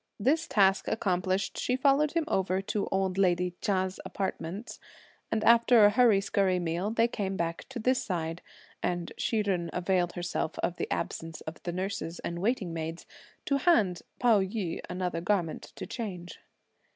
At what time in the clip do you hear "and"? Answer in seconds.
5.31-5.43, 8.81-9.11, 12.21-12.39